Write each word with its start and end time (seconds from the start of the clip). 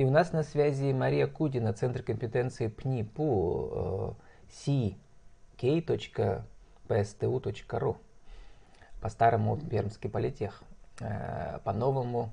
И 0.00 0.04
у 0.04 0.10
нас 0.10 0.32
на 0.32 0.42
связи 0.42 0.92
Мария 0.94 1.26
Кудина, 1.26 1.74
Центр 1.74 2.02
компетенции 2.02 2.68
ПНИПУ, 2.68 4.16
ck.pstu.ru. 4.48 6.46
По-старому 9.02 9.58
Пермский 9.58 10.08
политех. 10.08 10.62
Э, 11.00 11.58
по-новому 11.64 12.32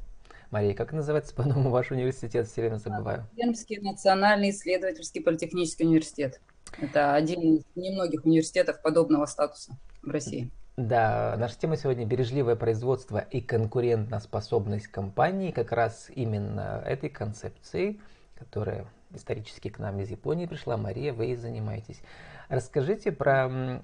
Мария, 0.49 0.73
как 0.73 0.93
называется 0.93 1.35
по-новому 1.35 1.69
ваш 1.69 1.91
университет? 1.91 2.47
Все 2.47 2.61
время 2.61 2.77
забываю. 2.77 3.25
Пермский 3.35 3.81
национальный 3.81 4.51
исследовательский 4.51 5.19
политехнический 5.19 5.85
университет. 5.85 6.39
Это 6.79 7.15
один 7.15 7.41
из 7.41 7.65
немногих 7.75 8.23
университетов 8.23 8.81
подобного 8.81 9.25
статуса 9.25 9.73
в 10.01 10.09
России. 10.09 10.49
Да, 10.77 11.35
наша 11.39 11.57
тема 11.57 11.75
сегодня 11.75 12.05
бережливое 12.05 12.55
производство 12.55 13.17
и 13.17 13.41
конкурентоспособность 13.41 14.85
компании. 14.85 15.49
Как 15.49 15.71
раз 15.71 16.11
именно 16.13 16.83
этой 16.85 17.09
концепцией, 17.09 17.99
которая 18.35 18.85
исторически 19.09 19.69
к 19.69 19.79
нам 19.79 19.99
из 19.99 20.11
Японии 20.11 20.45
пришла, 20.45 20.77
Мария, 20.77 21.13
вы 21.13 21.31
и 21.31 21.35
занимаетесь. 21.35 21.99
Расскажите 22.47 23.11
про 23.11 23.81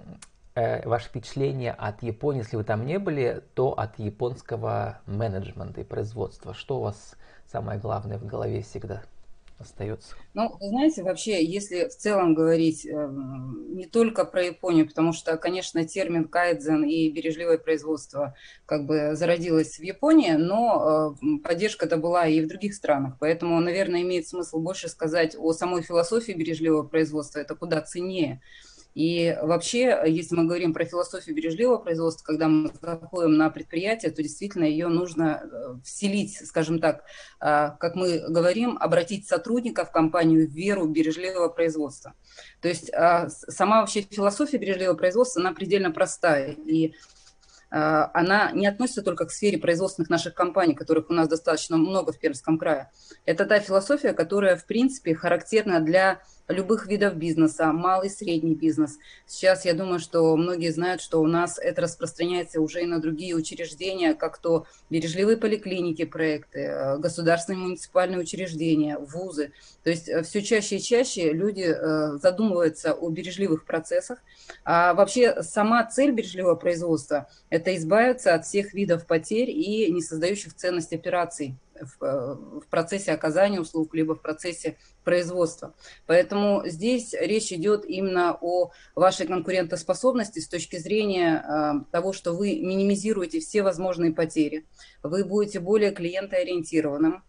э, 0.53 0.87
ваше 0.87 1.07
впечатление 1.07 1.71
от 1.71 2.03
Японии, 2.03 2.41
если 2.41 2.57
вы 2.57 2.63
там 2.63 2.85
не 2.85 2.99
были, 2.99 3.41
то 3.55 3.71
от 3.71 3.97
японского 3.97 4.99
менеджмента 5.07 5.81
и 5.81 5.83
производства. 5.83 6.53
Что 6.53 6.77
у 6.77 6.81
вас 6.81 7.15
самое 7.47 7.79
главное 7.79 8.19
в 8.19 8.27
голове 8.27 8.61
всегда? 8.61 9.01
Остается? 9.63 10.15
Ну, 10.33 10.55
знаете, 10.59 11.03
вообще, 11.03 11.43
если 11.43 11.89
в 11.89 11.95
целом 11.95 12.33
говорить 12.33 12.85
э, 12.85 13.09
не 13.69 13.85
только 13.85 14.25
про 14.25 14.43
Японию, 14.43 14.87
потому 14.87 15.11
что, 15.11 15.35
конечно, 15.37 15.85
термин 15.85 16.27
кайдзен 16.27 16.83
и 16.83 17.09
бережливое 17.09 17.57
производство 17.57 18.35
как 18.65 18.85
бы 18.85 19.15
зародилось 19.15 19.77
в 19.77 19.83
Японии, 19.83 20.33
но 20.33 21.15
э, 21.21 21.37
поддержка 21.43 21.85
это 21.85 21.97
была 21.97 22.27
и 22.27 22.41
в 22.41 22.47
других 22.47 22.73
странах. 22.75 23.15
Поэтому, 23.19 23.59
наверное, 23.59 24.01
имеет 24.01 24.27
смысл 24.27 24.59
больше 24.59 24.87
сказать 24.87 25.35
о 25.37 25.53
самой 25.53 25.81
философии 25.81 26.31
бережливого 26.31 26.83
производства. 26.83 27.39
Это 27.39 27.55
куда 27.55 27.81
ценнее. 27.81 28.41
И 28.93 29.35
вообще, 29.41 30.01
если 30.05 30.35
мы 30.35 30.45
говорим 30.45 30.73
про 30.73 30.85
философию 30.85 31.35
бережливого 31.35 31.77
производства, 31.77 32.25
когда 32.25 32.47
мы 32.47 32.71
заходим 32.79 33.37
на 33.37 33.49
предприятие, 33.49 34.11
то 34.11 34.21
действительно 34.21 34.65
ее 34.65 34.87
нужно 34.87 35.41
э, 35.43 35.75
вселить, 35.83 36.45
скажем 36.45 36.79
так, 36.79 37.03
а, 37.39 37.71
как 37.71 37.95
мы 37.95 38.19
говорим, 38.29 38.77
обратить 38.79 39.27
сотрудника 39.27 39.85
в 39.85 39.91
компанию 39.91 40.47
в 40.47 40.51
веру 40.51 40.85
бережливого 40.87 41.49
производства. 41.49 42.13
То 42.61 42.67
есть 42.67 42.93
а, 42.93 43.29
сама 43.29 43.81
вообще 43.81 44.01
философия 44.01 44.57
бережливого 44.57 44.95
производства, 44.95 45.41
она 45.41 45.53
предельно 45.53 45.91
простая. 45.91 46.51
И 46.51 46.93
а, 47.73 48.11
она 48.13 48.51
не 48.51 48.67
относится 48.67 49.01
только 49.01 49.25
к 49.25 49.31
сфере 49.31 49.57
производственных 49.57 50.11
наших 50.11 50.35
компаний, 50.35 50.75
которых 50.75 51.09
у 51.09 51.13
нас 51.13 51.27
достаточно 51.27 51.75
много 51.75 52.11
в 52.11 52.19
Пермском 52.19 52.59
крае. 52.59 52.91
Это 53.25 53.45
та 53.45 53.59
философия, 53.59 54.13
которая, 54.13 54.55
в 54.55 54.67
принципе, 54.67 55.15
характерна 55.15 55.79
для 55.79 56.21
любых 56.47 56.87
видов 56.87 57.15
бизнеса, 57.15 57.71
малый, 57.71 58.09
средний 58.09 58.55
бизнес. 58.55 58.97
Сейчас 59.25 59.65
я 59.65 59.73
думаю, 59.73 59.99
что 59.99 60.35
многие 60.35 60.71
знают, 60.71 61.01
что 61.01 61.21
у 61.21 61.27
нас 61.27 61.57
это 61.57 61.81
распространяется 61.81 62.59
уже 62.59 62.83
и 62.83 62.85
на 62.85 62.99
другие 62.99 63.35
учреждения, 63.35 64.13
как 64.13 64.37
то 64.37 64.65
бережливые 64.89 65.37
поликлиники 65.37 66.05
проекты, 66.05 66.59
э, 66.59 66.97
государственные 66.97 67.61
муниципальные 67.61 68.19
учреждения, 68.19 68.97
вузы. 68.97 69.53
То 69.83 69.89
есть 69.89 70.09
э, 70.09 70.23
все 70.23 70.41
чаще 70.41 70.77
и 70.77 70.81
чаще 70.81 71.31
люди 71.31 71.63
э, 71.63 72.17
задумываются 72.17 72.93
о 72.93 73.09
бережливых 73.09 73.65
процессах. 73.65 74.19
А 74.65 74.93
вообще 74.93 75.41
сама 75.43 75.85
цель 75.85 76.11
бережливого 76.11 76.55
производства– 76.55 77.29
это 77.49 77.75
избавиться 77.75 78.33
от 78.33 78.45
всех 78.45 78.73
видов 78.73 79.05
потерь 79.05 79.49
и 79.49 79.91
не 79.91 80.01
создающих 80.01 80.53
ценность 80.53 80.93
операций 80.93 81.55
в, 81.81 82.03
э, 82.03 82.35
в 82.61 82.67
процессе 82.69 83.11
оказания 83.11 83.59
услуг, 83.59 83.93
либо 83.93 84.15
в 84.15 84.21
процессе 84.21 84.77
производства. 85.03 85.73
Поэтому 86.05 86.63
здесь 86.65 87.13
речь 87.19 87.51
идет 87.51 87.85
именно 87.85 88.37
о 88.39 88.71
вашей 88.95 89.27
конкурентоспособности 89.27 90.39
с 90.39 90.47
точки 90.47 90.77
зрения 90.77 91.43
э, 91.43 91.91
того, 91.91 92.13
что 92.13 92.33
вы 92.33 92.59
минимизируете 92.59 93.39
все 93.39 93.63
возможные 93.63 94.13
потери, 94.13 94.65
вы 95.01 95.25
будете 95.25 95.59
более 95.59 95.91
клиентоориентированным, 95.91 97.23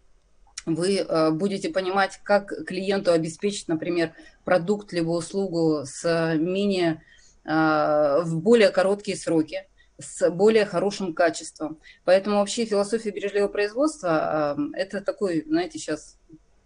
вы 0.65 0.97
э, 0.97 1.31
будете 1.31 1.69
понимать, 1.69 2.19
как 2.23 2.65
клиенту 2.65 3.11
обеспечить, 3.11 3.67
например, 3.67 4.13
продукт 4.43 4.93
либо 4.93 5.09
услугу 5.09 5.83
с 5.85 6.35
менее, 6.37 7.01
в 7.47 8.39
более 8.41 8.71
короткие 8.71 9.15
сроки, 9.15 9.67
с 9.97 10.29
более 10.29 10.65
хорошим 10.65 11.13
качеством. 11.13 11.79
Поэтому 12.03 12.37
вообще 12.37 12.65
философия 12.65 13.11
бережливого 13.11 13.47
производства– 13.47 14.57
это 14.73 15.01
такой, 15.01 15.43
знаете, 15.47 15.79
сейчас 15.79 16.17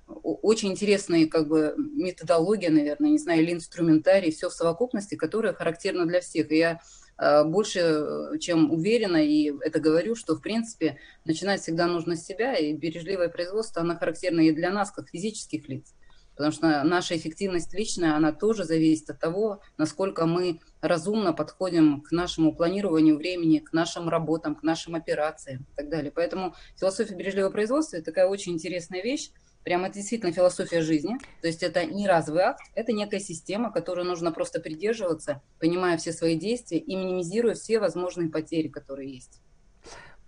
очень 0.07 0.71
интересная 0.71 1.27
как 1.27 1.47
бы 1.47 1.75
методология, 1.77 2.71
наверное, 2.71 3.11
не 3.11 3.19
знаю, 3.19 3.43
или 3.43 3.53
инструментарий, 3.53 4.31
все 4.31 4.49
в 4.49 4.53
совокупности, 4.53 5.15
которая 5.15 5.53
характерна 5.53 6.05
для 6.07 6.21
всех. 6.21 6.51
И 6.51 6.57
я 6.57 6.79
а, 7.17 7.43
больше 7.43 8.37
чем 8.39 8.71
уверена, 8.71 9.17
и 9.17 9.53
это 9.61 9.79
говорю, 9.79 10.15
что, 10.15 10.35
в 10.35 10.41
принципе, 10.41 10.97
начинать 11.25 11.61
всегда 11.61 11.85
нужно 11.85 12.15
с 12.15 12.25
себя, 12.25 12.55
и 12.55 12.73
бережливое 12.73 13.29
производство, 13.29 13.81
оно 13.81 13.97
характерно 13.97 14.41
и 14.41 14.51
для 14.51 14.71
нас, 14.71 14.91
как 14.91 15.09
физических 15.09 15.67
лиц 15.69 15.93
потому 16.39 16.53
что 16.53 16.83
наша 16.85 17.17
эффективность 17.17 17.73
личная, 17.73 18.15
она 18.15 18.31
тоже 18.31 18.63
зависит 18.63 19.09
от 19.09 19.19
того, 19.19 19.59
насколько 19.77 20.25
мы 20.25 20.61
разумно 20.79 21.33
подходим 21.33 21.99
к 21.99 22.13
нашему 22.13 22.55
планированию 22.55 23.17
времени, 23.17 23.59
к 23.59 23.73
нашим 23.73 24.07
работам, 24.07 24.55
к 24.55 24.63
нашим 24.63 24.95
операциям 24.95 25.65
и 25.69 25.75
так 25.75 25.89
далее. 25.89 26.13
Поэтому 26.15 26.55
философия 26.79 27.13
бережливого 27.13 27.51
производства– 27.51 27.97
это 27.97 28.05
такая 28.05 28.27
очень 28.27 28.53
интересная 28.53 29.03
вещь, 29.03 29.31
Прямо 29.65 29.87
это 29.87 29.95
действительно 29.95 30.31
философия 30.31 30.79
жизни. 30.81 31.17
То 31.41 31.47
есть 31.47 31.61
это 31.63 31.85
не 31.85 32.07
разовый 32.07 32.43
акт, 32.43 32.61
это 32.75 32.93
некая 32.93 33.19
система, 33.19 33.73
которой 33.73 34.05
нужно 34.05 34.31
просто 34.31 34.61
придерживаться, 34.61 35.41
понимая 35.59 35.97
все 35.97 36.13
свои 36.13 36.39
действия 36.39 36.79
и 36.79 36.95
минимизируя 36.95 37.55
все 37.55 37.79
возможные 37.79 38.29
потери, 38.29 38.69
которые 38.69 39.13
есть. 39.13 39.41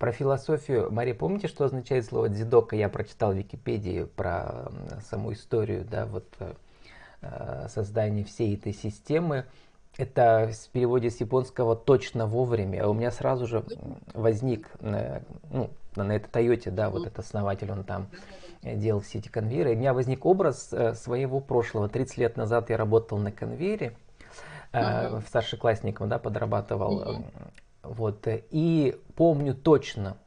Про 0.01 0.11
философию, 0.11 0.91
Мария, 0.91 1.13
помните, 1.13 1.47
что 1.47 1.63
означает 1.63 2.05
слово 2.05 2.27
дзидока? 2.27 2.75
Я 2.75 2.89
прочитал 2.89 3.33
в 3.33 3.35
Википедии 3.35 4.05
про 4.15 4.71
саму 5.07 5.31
историю, 5.31 5.85
да, 5.85 6.07
вот 6.07 6.25
э, 6.39 6.53
э, 7.21 7.67
создания 7.69 8.23
всей 8.23 8.55
этой 8.55 8.73
системы. 8.73 9.45
Это 9.97 10.49
в 10.51 10.69
переводе 10.69 11.11
с 11.11 11.21
японского 11.21 11.75
точно 11.75 12.25
вовремя. 12.25 12.87
У 12.87 12.95
меня 12.95 13.11
сразу 13.11 13.45
же 13.45 13.63
возник, 14.15 14.71
э, 14.79 15.21
ну, 15.51 15.69
на 15.95 16.15
этой 16.15 16.29
Тойоте, 16.29 16.71
да, 16.71 16.89
вот 16.89 17.05
этот 17.05 17.19
основатель, 17.19 17.71
он 17.71 17.83
там 17.83 18.07
делал 18.63 19.01
все 19.01 19.19
эти 19.19 19.27
конвейеры. 19.27 19.73
И 19.73 19.75
у 19.75 19.77
меня 19.77 19.93
возник 19.93 20.25
образ 20.25 20.73
своего 20.95 21.39
прошлого. 21.39 21.89
30 21.89 22.17
лет 22.17 22.37
назад 22.37 22.71
я 22.71 22.77
работал 22.77 23.19
на 23.19 23.31
конвейере, 23.31 23.95
uh-huh. 24.73 25.21
старшеклассником, 25.27 26.09
да, 26.09 26.17
подрабатывал. 26.17 27.23
Вот, 27.83 28.27
э, 28.27 28.43
и 28.51 28.99
помню 29.15 29.55
точно, 29.55 30.17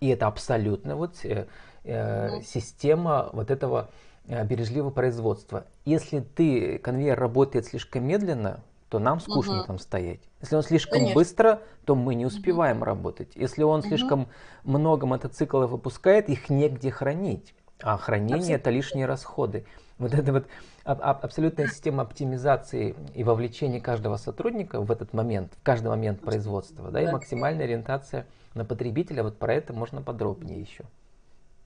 и 0.00 0.08
это 0.08 0.26
абсолютно 0.26 0.96
вот 0.96 1.24
э, 1.24 1.46
э, 1.84 2.42
система 2.42 3.30
вот 3.32 3.50
этого 3.50 3.90
э, 4.26 4.44
бережливого 4.44 4.90
производства. 4.90 5.64
Если 5.84 6.20
ты, 6.20 6.78
конвейер 6.78 7.18
работает 7.18 7.66
слишком 7.66 8.04
медленно, 8.04 8.62
то 8.88 8.98
нам 8.98 9.20
скучно 9.20 9.60
угу. 9.60 9.66
там 9.68 9.78
стоять. 9.78 10.20
Если 10.42 10.54
он 10.54 10.62
слишком 10.62 10.98
Конечно. 10.98 11.14
быстро, 11.14 11.62
то 11.86 11.94
мы 11.94 12.14
не 12.14 12.26
успеваем 12.26 12.78
угу. 12.78 12.84
работать. 12.84 13.32
Если 13.36 13.62
он 13.62 13.80
угу. 13.80 13.88
слишком 13.88 14.28
много 14.64 15.06
мотоциклов 15.06 15.70
выпускает, 15.70 16.28
их 16.28 16.50
негде 16.50 16.90
хранить. 16.90 17.54
А 17.82 17.96
хранение 17.96 18.36
Абсолютно. 18.36 18.60
это 18.60 18.70
лишние 18.70 19.06
расходы. 19.06 19.66
Вот 19.98 20.14
это 20.14 20.32
вот 20.32 20.46
абсолютная 20.84 21.68
система 21.68 22.02
оптимизации 22.02 22.96
и 23.14 23.22
вовлечения 23.22 23.80
каждого 23.80 24.16
сотрудника 24.16 24.80
в 24.80 24.90
этот 24.90 25.12
момент, 25.12 25.52
в 25.58 25.62
каждый 25.62 25.88
момент 25.88 26.20
производства, 26.20 26.90
да, 26.90 27.00
и 27.00 27.06
максимальная 27.06 27.66
ориентация 27.66 28.26
на 28.54 28.64
потребителя, 28.64 29.22
вот 29.22 29.38
про 29.38 29.54
это 29.54 29.72
можно 29.72 30.02
подробнее 30.02 30.60
еще. 30.60 30.84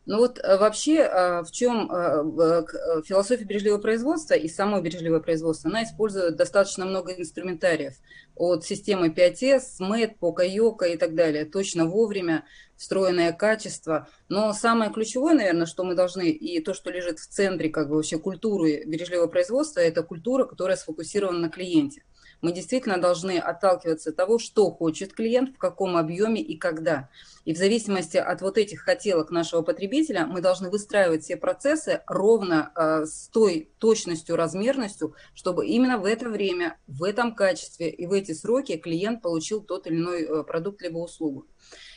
Ну 0.06 0.18
вот 0.18 0.38
э, 0.38 0.56
вообще 0.56 0.98
э, 0.98 1.42
в 1.42 1.50
чем 1.50 1.90
э, 1.90 2.64
философия 3.04 3.44
бережливого 3.44 3.80
производства 3.80 4.34
и 4.34 4.48
само 4.48 4.80
бережливое 4.80 5.18
производство, 5.18 5.68
она 5.68 5.82
использует 5.82 6.36
достаточно 6.36 6.84
много 6.84 7.12
инструментариев 7.12 7.94
от 8.36 8.64
системы 8.64 9.08
5S, 9.08 9.62
SMET, 9.80 10.14
Покайока 10.20 10.84
и 10.86 10.96
так 10.96 11.16
далее, 11.16 11.44
точно 11.44 11.86
вовремя, 11.86 12.44
встроенное 12.76 13.32
качество. 13.32 14.08
Но 14.28 14.52
самое 14.52 14.92
ключевое, 14.92 15.34
наверное, 15.34 15.66
что 15.66 15.84
мы 15.84 15.94
должны, 15.94 16.28
и 16.28 16.60
то, 16.60 16.74
что 16.74 16.90
лежит 16.90 17.18
в 17.18 17.26
центре 17.26 17.68
как 17.68 17.88
бы 17.88 17.96
вообще 17.96 18.18
культуры 18.18 18.84
бережливого 18.84 19.26
производства, 19.26 19.80
это 19.80 20.02
культура, 20.02 20.44
которая 20.44 20.76
сфокусирована 20.76 21.38
на 21.38 21.48
клиенте. 21.48 22.02
Мы 22.42 22.52
действительно 22.52 22.98
должны 22.98 23.38
отталкиваться 23.38 24.10
от 24.10 24.16
того, 24.16 24.38
что 24.38 24.70
хочет 24.70 25.12
клиент, 25.12 25.54
в 25.54 25.58
каком 25.58 25.96
объеме 25.96 26.42
и 26.42 26.56
когда. 26.56 27.08
И 27.44 27.54
в 27.54 27.56
зависимости 27.56 28.16
от 28.16 28.42
вот 28.42 28.58
этих 28.58 28.80
хотелок 28.80 29.30
нашего 29.30 29.62
потребителя 29.62 30.26
мы 30.26 30.40
должны 30.40 30.68
выстраивать 30.68 31.22
все 31.24 31.36
процессы 31.36 32.02
ровно 32.06 32.72
э, 32.74 33.06
с 33.06 33.28
той 33.28 33.70
точностью, 33.78 34.36
размерностью, 34.36 35.14
чтобы 35.34 35.66
именно 35.66 35.98
в 35.98 36.04
это 36.04 36.28
время, 36.28 36.78
в 36.86 37.04
этом 37.04 37.34
качестве 37.34 37.88
и 37.88 38.06
в 38.06 38.12
эти 38.12 38.32
сроки 38.32 38.76
клиент 38.76 39.22
получил 39.22 39.62
тот 39.62 39.86
или 39.86 39.96
иной 39.96 40.22
э, 40.24 40.42
продукт 40.42 40.82
либо 40.82 40.98
услугу. 40.98 41.46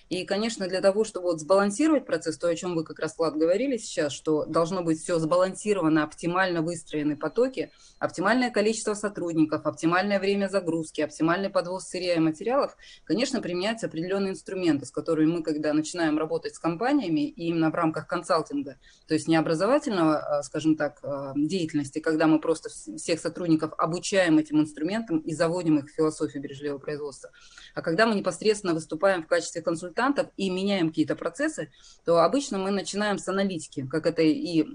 И, 0.10 0.26
конечно, 0.26 0.68
для 0.68 0.82
того, 0.82 1.04
чтобы 1.04 1.28
вот 1.28 1.40
сбалансировать 1.40 2.08
процесс, 2.08 2.38
то, 2.38 2.48
о 2.48 2.56
чем 2.56 2.74
вы 2.74 2.84
как 2.84 2.98
раз, 2.98 3.16
Влад, 3.18 3.36
говорили 3.36 3.78
сейчас, 3.78 4.12
что 4.12 4.44
должно 4.46 4.82
быть 4.82 5.00
все 5.00 5.20
сбалансировано, 5.20 6.04
оптимально 6.04 6.64
выстроены 6.64 7.16
потоки, 7.16 7.72
оптимальное 8.00 8.50
количество 8.50 8.96
сотрудников, 8.96 9.68
оптимальное 9.68 10.20
время 10.20 10.48
загрузки, 10.48 11.02
оптимальный 11.02 11.52
подвоз 11.52 11.88
сырья 11.88 12.16
и 12.16 12.20
материалов, 12.20 12.76
конечно, 13.04 13.40
применяются 13.40 13.86
определенные 13.86 14.32
инструменты, 14.32 14.88
с 14.88 14.92
которыми 14.92 15.32
мы, 15.32 15.44
когда 15.44 15.74
начинаем 15.74 16.18
работать 16.18 16.56
с 16.56 16.60
компаниями, 16.60 17.28
и 17.28 17.46
именно 17.46 17.70
в 17.70 17.76
рамках 17.76 18.08
консалтинга, 18.08 18.78
то 19.08 19.14
есть 19.14 19.28
не 19.28 19.36
образовательного, 19.36 20.18
а, 20.18 20.44
скажем 20.44 20.76
так, 20.76 20.98
а, 21.04 21.34
деятельности, 21.36 22.00
когда 22.00 22.26
мы 22.26 22.40
просто 22.40 22.70
всех 22.70 23.20
сотрудников 23.20 23.74
обучаем 23.78 24.40
этим 24.40 24.60
инструментам 24.60 25.20
и 25.20 25.36
заводим 25.36 25.78
их 25.78 25.86
в 25.86 25.94
философию 25.94 26.42
бережливого 26.42 26.80
производства, 26.80 27.30
а 27.76 27.84
когда 27.84 28.08
мы 28.08 28.16
непосредственно 28.16 28.74
выступаем 28.74 29.22
в 29.24 29.28
качестве 29.28 29.62
консультантов 29.62 29.99
и 30.38 30.50
меняем 30.50 30.90
какие-то 30.90 31.16
процессы, 31.16 31.72
то 32.06 32.24
обычно 32.24 32.58
мы 32.58 32.72
начинаем 32.72 33.18
с 33.18 33.28
аналитики, 33.28 33.86
как 33.88 34.06
это 34.06 34.22
и 34.22 34.66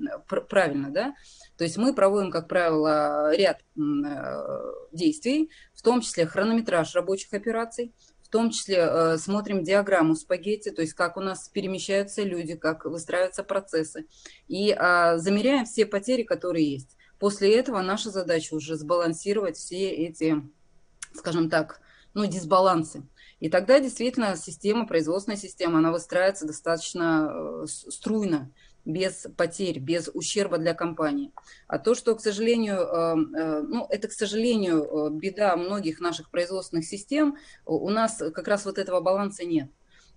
правильно, 0.48 0.90
да, 0.90 1.14
то 1.56 1.64
есть 1.64 1.76
мы 1.76 1.94
проводим, 1.94 2.30
как 2.30 2.48
правило, 2.48 3.34
ряд 3.34 3.60
э, 3.76 3.80
действий, 4.92 5.50
в 5.72 5.82
том 5.82 6.00
числе 6.00 6.26
хронометраж 6.26 6.94
рабочих 6.94 7.32
операций, 7.32 7.92
в 8.22 8.28
том 8.28 8.50
числе 8.50 8.78
э, 8.78 9.18
смотрим 9.18 9.62
диаграмму 9.62 10.16
спагетти, 10.16 10.70
то 10.70 10.82
есть 10.82 10.94
как 10.94 11.16
у 11.16 11.20
нас 11.20 11.48
перемещаются 11.48 12.22
люди, 12.22 12.56
как 12.56 12.84
выстраиваются 12.86 13.44
процессы, 13.44 14.06
и 14.48 14.76
э, 14.76 15.18
замеряем 15.18 15.64
все 15.64 15.86
потери, 15.86 16.24
которые 16.24 16.72
есть. 16.72 16.96
После 17.20 17.54
этого 17.56 17.80
наша 17.80 18.10
задача 18.10 18.54
уже 18.54 18.76
сбалансировать 18.76 19.56
все 19.56 19.90
эти, 19.90 20.42
скажем 21.14 21.48
так, 21.48 21.80
ну, 22.14 22.26
дисбалансы. 22.26 23.02
И 23.44 23.50
тогда 23.50 23.78
действительно 23.78 24.36
система, 24.36 24.86
производственная 24.86 25.36
система, 25.36 25.80
она 25.80 25.92
выстраивается 25.92 26.46
достаточно 26.46 27.28
э, 27.30 27.66
струйно 27.66 28.50
без 28.86 29.26
потерь, 29.36 29.80
без 29.80 30.08
ущерба 30.14 30.56
для 30.56 30.72
компании. 30.72 31.30
А 31.68 31.78
то, 31.78 31.94
что, 31.94 32.14
к 32.14 32.22
сожалению, 32.22 32.76
э, 32.76 33.16
э, 33.36 33.60
ну, 33.68 33.86
это, 33.90 34.08
к 34.08 34.12
сожалению, 34.12 34.84
э, 34.84 35.10
беда 35.10 35.56
многих 35.56 36.00
наших 36.00 36.30
производственных 36.30 36.86
систем, 36.86 37.36
у 37.66 37.90
нас 37.90 38.16
как 38.16 38.48
раз 38.48 38.64
вот 38.64 38.78
этого 38.78 39.02
баланса 39.02 39.44
нет. 39.44 39.68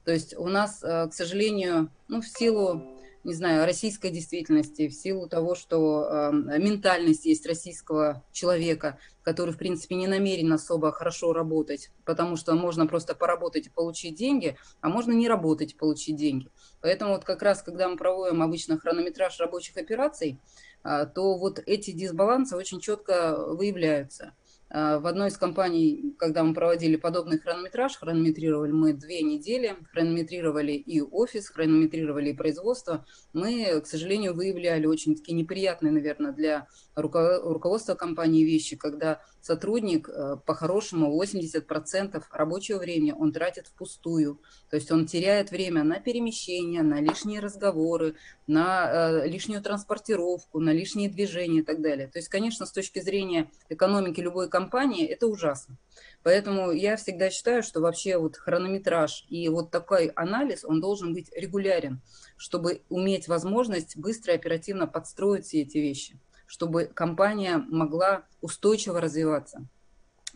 То 0.06 0.13
есть 0.13 0.33
у 0.38 0.47
нас, 0.47 0.79
к 0.79 1.12
сожалению, 1.12 1.91
ну, 2.07 2.21
в 2.21 2.27
силу 2.29 2.96
не 3.27 3.33
знаю, 3.33 3.65
российской 3.65 4.09
действительности, 4.09 4.88
в 4.88 4.94
силу 4.94 5.27
того, 5.27 5.53
что 5.53 6.07
э, 6.09 6.31
ментальность 6.59 7.25
есть 7.25 7.45
российского 7.45 8.24
человека, 8.31 8.97
который, 9.21 9.53
в 9.53 9.57
принципе, 9.57 9.95
не 9.95 10.07
намерен 10.07 10.53
особо 10.53 10.94
хорошо 10.94 11.33
работать, 11.33 11.91
потому 12.06 12.38
что 12.38 12.53
можно 12.53 12.88
просто 12.88 13.15
поработать 13.15 13.68
и 13.68 13.69
получить 13.69 14.15
деньги, 14.15 14.56
а 14.79 14.88
можно 14.88 15.12
не 15.12 15.27
работать 15.27 15.74
и 15.74 15.75
получить 15.75 16.15
деньги. 16.15 16.47
Поэтому 16.79 17.15
вот 17.15 17.25
как 17.25 17.41
раз, 17.41 17.62
когда 17.62 17.89
мы 17.89 17.97
проводим 17.97 18.41
обычно 18.41 18.79
хронометраж 18.79 19.38
рабочих 19.41 19.75
операций, 19.75 20.39
э, 20.85 21.06
то 21.13 21.38
вот 21.38 21.59
эти 21.65 21.91
дисбалансы 21.91 22.56
очень 22.56 22.79
четко 22.79 23.35
выявляются. 23.35 24.35
А, 24.69 24.99
в 24.99 25.07
одной 25.07 25.29
из 25.29 25.37
компаний, 25.37 26.15
когда 26.17 26.43
мы 26.43 26.53
проводили 26.53 26.97
подобный 26.97 27.39
хронометраж, 27.39 27.97
хронометрировали 27.97 28.71
мы 28.71 28.93
две 28.93 29.21
недели, 29.21 29.77
хронометрировали 29.91 30.73
и 30.73 31.01
офис, 31.01 31.49
хронометрировали 31.49 32.31
и 32.31 32.35
производство, 32.35 33.05
мы, 33.33 33.79
к 33.81 33.87
сожалению, 33.87 34.33
выявляли 34.33 34.85
очень 34.85 35.15
такие 35.15 35.35
неприятные, 35.35 35.93
наверное, 35.93 36.33
для 36.33 36.67
руководства 36.95 37.95
компании 37.95 38.43
вещи, 38.43 38.75
когда 38.75 39.21
сотрудник 39.47 40.09
э, 40.09 40.37
по-хорошему 40.45 41.21
80% 41.21 42.21
рабочего 42.31 42.79
времени 42.79 43.13
он 43.17 43.31
тратит 43.31 43.67
впустую. 43.67 44.41
То 44.69 44.75
есть 44.75 44.91
он 44.91 45.05
теряет 45.05 45.51
время 45.51 45.83
на 45.83 45.99
перемещение, 45.99 46.81
на 46.81 46.99
лишние 46.99 47.39
разговоры, 47.39 48.15
на 48.45 48.89
э, 48.89 49.27
лишнюю 49.27 49.61
транспортировку, 49.61 50.59
на 50.59 50.71
лишние 50.71 51.09
движения 51.09 51.59
и 51.59 51.63
так 51.63 51.81
далее. 51.81 52.07
То 52.07 52.19
есть, 52.19 52.27
конечно, 52.27 52.65
с 52.65 52.71
точки 52.71 52.99
зрения 52.99 53.49
экономики 53.69 54.19
любой 54.19 54.49
компании 54.49 54.56
это 54.65 55.27
ужасно. 55.27 55.77
Поэтому 56.24 56.71
я 56.71 56.98
всегда 56.98 57.30
считаю, 57.30 57.63
что 57.63 57.80
вообще 57.80 58.18
вот 58.18 58.36
хронометраж 58.36 59.25
и 59.30 59.48
вот 59.50 59.71
такой 59.71 60.07
анализ, 60.07 60.65
он 60.65 60.81
должен 60.81 61.13
быть 61.13 61.31
регулярен, 61.36 62.01
чтобы 62.36 62.81
иметь 62.89 63.27
возможность 63.27 63.98
быстро 63.98 64.33
и 64.33 64.38
оперативно 64.38 64.88
подстроить 64.88 65.45
все 65.45 65.62
эти 65.62 65.77
вещи 65.77 66.19
чтобы 66.48 66.86
компания 66.86 67.57
могла 67.68 68.24
устойчиво 68.42 69.00
развиваться. 69.00 69.68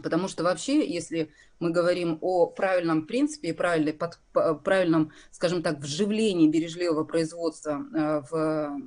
Потому 0.03 0.27
что 0.27 0.43
вообще, 0.43 0.87
если 0.87 1.31
мы 1.59 1.71
говорим 1.71 2.17
о 2.21 2.47
правильном 2.47 3.05
принципе 3.05 3.49
и 3.49 3.53
правильном, 3.53 3.97
под, 3.97 4.19
правильном, 4.63 5.11
скажем 5.31 5.63
так, 5.63 5.79
вживлении 5.79 6.49
бережливого 6.49 7.03
производства 7.03 7.85
э, 7.93 8.21
в 8.29 8.77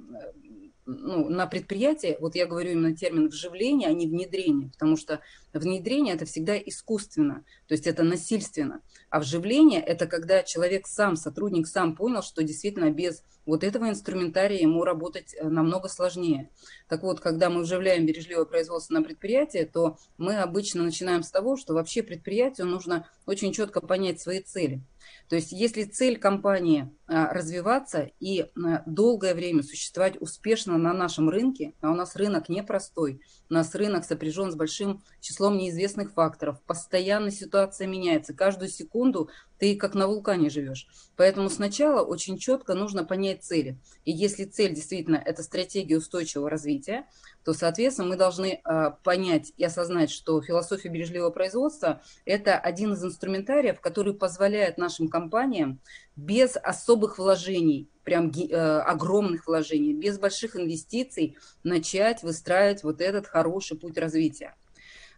ну, 0.86 1.28
на 1.28 1.46
предприятии, 1.46 2.16
вот 2.20 2.34
я 2.34 2.46
говорю 2.46 2.72
именно 2.72 2.94
термин 2.94 3.28
вживление, 3.28 3.88
а 3.88 3.92
не 3.92 4.06
внедрение, 4.06 4.70
потому 4.70 4.96
что 4.96 5.20
внедрение 5.52 6.14
это 6.14 6.26
всегда 6.26 6.56
искусственно, 6.58 7.44
то 7.66 7.72
есть 7.72 7.86
это 7.86 8.02
насильственно. 8.02 8.80
А 9.08 9.20
вживление 9.20 9.80
это 9.80 10.06
когда 10.06 10.42
человек 10.42 10.86
сам, 10.86 11.16
сотрудник 11.16 11.66
сам 11.66 11.96
понял, 11.96 12.22
что 12.22 12.42
действительно 12.42 12.90
без 12.90 13.22
вот 13.46 13.62
этого 13.62 13.88
инструментария 13.88 14.60
ему 14.60 14.84
работать 14.84 15.34
э, 15.34 15.48
намного 15.48 15.88
сложнее. 15.88 16.50
Так 16.88 17.02
вот, 17.02 17.20
когда 17.20 17.50
мы 17.50 17.62
вживляем 17.62 18.06
бережливое 18.06 18.44
производство 18.44 18.94
на 18.94 19.02
предприятие, 19.02 19.66
то 19.66 19.98
мы 20.18 20.36
обычно 20.36 20.82
начинаем 20.82 21.22
с 21.22 21.30
того, 21.30 21.56
что 21.56 21.74
вообще 21.74 22.02
предприятию 22.02 22.66
нужно 22.66 23.08
очень 23.26 23.52
четко 23.52 23.80
понять 23.80 24.20
свои 24.20 24.40
цели. 24.40 24.80
То 25.28 25.36
есть 25.36 25.52
если 25.52 25.84
цель 25.84 26.18
компании 26.18 26.90
а, 27.06 27.32
развиваться 27.32 28.10
и 28.20 28.42
а, 28.42 28.82
долгое 28.86 29.34
время 29.34 29.62
существовать 29.62 30.20
успешно 30.20 30.78
на 30.78 30.92
нашем 30.92 31.28
рынке, 31.28 31.74
а 31.80 31.90
у 31.90 31.94
нас 31.94 32.16
рынок 32.16 32.48
непростой, 32.48 33.20
у 33.50 33.54
нас 33.54 33.74
рынок 33.74 34.04
сопряжен 34.04 34.52
с 34.52 34.54
большим 34.54 35.02
числом 35.20 35.58
неизвестных 35.58 36.12
факторов, 36.12 36.62
постоянно 36.62 37.30
ситуация 37.30 37.86
меняется, 37.86 38.34
каждую 38.34 38.68
секунду 38.68 39.30
ты 39.58 39.76
как 39.76 39.94
на 39.94 40.06
вулкане 40.06 40.50
живешь. 40.50 40.86
Поэтому 41.16 41.48
сначала 41.48 42.02
очень 42.02 42.38
четко 42.38 42.74
нужно 42.74 43.04
понять 43.04 43.44
цели. 43.44 43.78
И 44.04 44.12
если 44.12 44.44
цель 44.44 44.74
действительно 44.74 45.16
это 45.16 45.42
стратегия 45.42 45.96
устойчивого 45.98 46.50
развития, 46.50 47.06
то, 47.44 47.52
соответственно, 47.52 48.08
мы 48.08 48.16
должны 48.16 48.60
э, 48.64 48.90
понять 49.02 49.52
и 49.56 49.64
осознать, 49.64 50.10
что 50.10 50.40
философия 50.42 50.88
бережливого 50.88 51.30
производства– 51.30 52.02
это 52.24 52.58
один 52.58 52.94
из 52.94 53.04
инструментариев, 53.04 53.80
который 53.80 54.14
позволяет 54.14 54.78
нашим 54.78 55.08
компаниям 55.08 55.80
без 56.16 56.56
особых 56.56 57.18
вложений, 57.18 57.88
прям 58.02 58.30
э, 58.30 58.54
огромных 58.54 59.46
вложений, 59.46 59.94
без 59.94 60.18
больших 60.18 60.56
инвестиций 60.56 61.36
начать 61.62 62.22
выстраивать 62.22 62.82
вот 62.82 63.00
этот 63.00 63.26
хороший 63.26 63.76
путь 63.76 63.98
развития. 63.98 64.54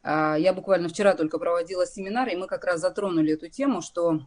А, 0.08 0.36
я 0.36 0.52
буквально 0.52 0.88
вчера 0.88 1.14
только 1.14 1.38
проводила 1.38 1.84
семинар, 1.84 2.28
и 2.28 2.36
мы 2.36 2.46
как 2.46 2.64
раз 2.64 2.80
затронули 2.80 3.32
эту 3.32 3.48
тему, 3.48 3.82
что 3.82 4.20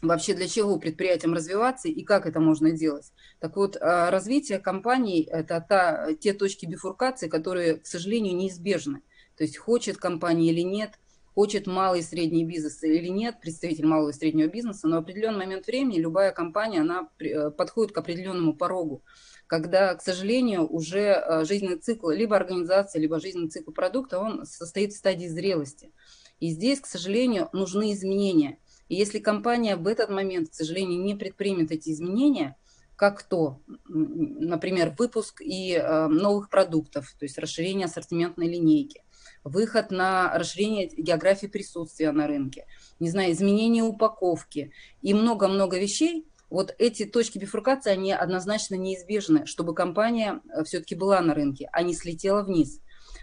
вообще 0.00 0.32
для 0.32 0.46
чего 0.46 0.78
предприятиям 0.78 1.34
развиваться 1.34 1.88
и 1.88 2.04
как 2.04 2.24
это 2.24 2.38
можно 2.38 2.70
делать. 2.70 3.12
Так 3.40 3.56
вот, 3.56 3.76
а, 3.80 4.12
развитие 4.12 4.60
компаний– 4.60 5.28
это 5.30 5.64
та, 5.68 6.14
те 6.14 6.32
точки 6.34 6.66
бифуркации, 6.66 7.26
которые, 7.26 7.78
к 7.78 7.86
сожалению, 7.86 8.36
неизбежны. 8.36 9.02
То 9.36 9.42
есть 9.42 9.58
хочет 9.58 9.96
компания 9.96 10.50
или 10.50 10.60
нет, 10.60 10.92
хочет 11.34 11.66
малый 11.66 11.98
и 12.00 12.04
средний 12.04 12.44
бизнес 12.44 12.80
или 12.84 13.08
нет, 13.08 13.40
представитель 13.40 13.86
малого 13.86 14.10
и 14.10 14.12
среднего 14.12 14.46
бизнеса, 14.46 14.86
но 14.86 14.98
в 14.98 15.00
определенный 15.00 15.38
момент 15.38 15.66
времени 15.66 15.98
любая 15.98 16.30
компания, 16.30 16.82
она 16.82 17.08
э, 17.18 17.50
подходит 17.50 17.92
к 17.92 17.98
определенному 17.98 18.54
порогу 18.54 19.02
когда, 19.48 19.94
к 19.94 20.02
сожалению, 20.02 20.70
уже 20.70 21.00
э, 21.00 21.44
жизненный 21.44 21.78
цикл 21.78 22.10
либо 22.10 22.36
организации, 22.36 23.00
либо 23.00 23.18
жизненный 23.18 23.48
цикл 23.48 23.72
продукта, 23.72 24.20
он 24.20 24.44
состоит 24.44 24.92
в 24.92 24.96
стадии 24.96 25.26
зрелости. 25.26 25.90
И 26.38 26.50
здесь, 26.50 26.80
к 26.80 26.86
сожалению, 26.86 27.48
нужны 27.52 27.94
изменения. 27.94 28.58
И 28.88 28.94
если 28.94 29.18
компания 29.18 29.76
в 29.76 29.86
этот 29.86 30.10
момент, 30.10 30.50
к 30.50 30.54
сожалению, 30.54 31.02
не 31.02 31.14
предпримет 31.14 31.72
эти 31.72 31.90
изменения, 31.90 32.56
как 32.94 33.22
то, 33.22 33.60
например, 33.88 34.94
выпуск 34.98 35.40
и 35.40 35.72
э, 35.72 36.06
новых 36.08 36.50
продуктов, 36.50 37.14
то 37.18 37.24
есть 37.24 37.38
расширение 37.38 37.86
ассортиментной 37.86 38.48
линейки, 38.48 39.02
выход 39.44 39.90
на 39.90 40.36
расширение 40.36 40.88
географии 40.88 41.46
присутствия 41.46 42.12
на 42.12 42.26
рынке, 42.26 42.66
не 43.00 43.08
знаю, 43.08 43.32
изменение 43.32 43.82
упаковки 43.82 44.72
и 45.00 45.14
много-много 45.14 45.78
вещей, 45.78 46.26
вот 46.50 46.74
эти 46.78 47.04
точки 47.04 47.38
бифуркации, 47.38 47.90
они 47.90 48.12
однозначно 48.12 48.74
неизбежны, 48.74 49.46
чтобы 49.46 49.74
компания 49.74 50.40
э, 50.52 50.64
все-таки 50.64 50.94
была 50.94 51.20
на 51.20 51.34
рынке, 51.34 51.68
а 51.72 51.82
не 51.82 51.94
слетела 51.94 52.42
вниз. 52.42 52.80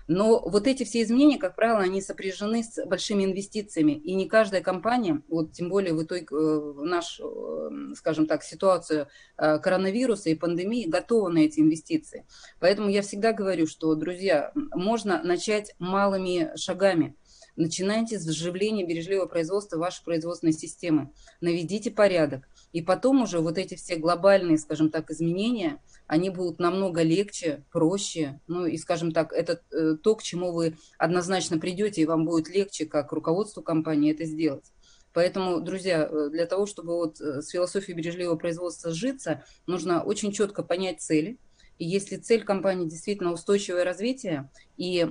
Но 0.08 0.40
вот 0.40 0.68
эти 0.68 0.84
все 0.84 1.02
изменения, 1.02 1.40
как 1.40 1.56
правило, 1.56 1.80
они 1.80 2.00
сопряжены 2.00 2.64
с 2.64 2.86
большими 2.86 3.24
инвестициями. 3.24 3.94
И 3.94 4.14
не 4.14 4.28
каждая 4.28 4.62
компания, 4.62 5.24
вот 5.28 5.54
тем 5.54 5.70
более 5.70 5.96
в 5.96 6.04
итоге 6.04 6.28
э, 6.32 6.74
нашу, 6.78 7.72
э, 7.72 7.96
скажем 7.96 8.28
так, 8.28 8.44
ситуацию 8.44 9.08
коронавируса 9.36 10.30
и 10.30 10.36
пандемии, 10.36 10.88
готова 10.88 11.30
на 11.30 11.40
эти 11.40 11.60
инвестиции. 11.60 12.26
Поэтому 12.60 12.90
я 12.90 13.02
всегда 13.02 13.34
говорю, 13.34 13.66
что, 13.66 13.96
друзья, 13.96 14.52
можно 14.74 15.24
начать 15.24 15.74
малыми 15.80 16.52
шагами– 16.56 17.16
начинайте 17.56 18.20
с 18.20 18.26
вживления 18.26 18.86
бережливого 18.86 19.28
производства 19.28 19.78
в 19.78 19.80
ваши 19.80 20.04
производственные 20.04 20.54
системы. 20.54 21.12
Наведите 21.42 21.92
порядок. 21.92 22.48
И 22.76 22.82
потом 22.82 23.22
уже 23.22 23.40
вот 23.40 23.58
эти 23.58 23.76
все 23.76 23.96
глобальные, 23.96 24.58
скажем 24.58 24.90
так, 24.90 25.10
изменения, 25.10 25.82
они 26.08 26.30
будут 26.30 26.60
намного 26.60 27.04
легче, 27.04 27.64
проще. 27.72 28.42
Ну 28.48 28.66
и, 28.66 28.76
скажем 28.78 29.14
так, 29.14 29.32
это 29.32 29.62
э, 29.72 29.96
то, 29.96 30.14
к 30.18 30.24
чему 30.24 30.52
вы 30.52 30.76
однозначно 30.98 31.58
придете, 31.58 32.02
и 32.02 32.06
вам 32.06 32.26
будет 32.26 32.50
легче, 32.50 32.86
как 32.86 33.14
руководству 33.14 33.64
компании, 33.64 34.12
это 34.12 34.26
сделать. 34.26 34.74
Поэтому, 35.14 35.62
друзья, 35.62 36.06
э, 36.06 36.28
для 36.30 36.46
того, 36.48 36.66
чтобы 36.66 36.96
вот 36.98 37.22
э, 37.22 37.42
с 37.42 37.48
философией 37.48 37.96
бережливого 37.96 38.36
производства 38.36 38.92
сжиться, 38.92 39.46
нужно 39.68 40.04
очень 40.04 40.34
четко 40.34 40.62
понять 40.62 41.00
цели. 41.00 41.40
И 41.78 41.86
если 41.86 42.18
цель 42.18 42.44
компании 42.44 42.90
действительно 42.90 43.32
устойчивое 43.32 43.86
развитие 43.86 44.50
и 44.76 45.08